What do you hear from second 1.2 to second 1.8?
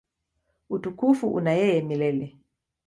una yeye